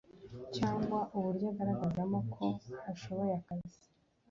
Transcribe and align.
cyangwa 0.55 0.99
uburyo 1.17 1.45
agaragazamo 1.51 2.19
ko 2.33 2.45
ashoboye 2.91 3.33
akazi. 3.39 3.77